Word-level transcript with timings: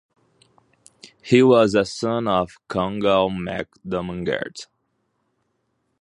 He 1.21 1.43
was 1.43 1.75
a 1.75 1.85
son 1.85 2.27
of 2.27 2.57
Comgall 2.67 3.29
mac 3.29 3.67
Domangairt. 3.87 4.65